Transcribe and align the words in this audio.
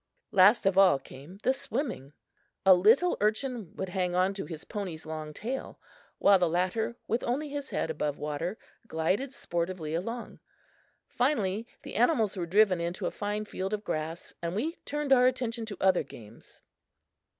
Last 0.31 0.65
of 0.65 0.79
all 0.79 0.97
came 0.97 1.37
the 1.43 1.53
swimming. 1.53 2.13
A 2.65 2.73
little 2.73 3.17
urchin 3.21 3.75
would 3.75 3.89
hang 3.89 4.33
to 4.33 4.45
his 4.45 4.65
pony's 4.65 5.05
long 5.05 5.31
tail, 5.31 5.79
while 6.17 6.39
the 6.39 6.49
latter, 6.49 6.95
with 7.07 7.23
only 7.23 7.49
his 7.49 7.69
head 7.69 7.91
above 7.91 8.17
water, 8.17 8.57
glided 8.87 9.31
sportively 9.31 9.93
along. 9.93 10.39
Finally 11.07 11.67
the 11.83 11.93
animals 11.93 12.35
were 12.35 12.47
driven 12.47 12.81
into 12.81 13.05
a 13.05 13.11
fine 13.11 13.45
field 13.45 13.75
of 13.75 13.83
grass 13.83 14.33
and 14.41 14.55
we 14.55 14.73
turned 14.85 15.13
our 15.13 15.27
attention 15.27 15.67
to 15.67 15.77
other 15.79 16.01
games. 16.01 16.63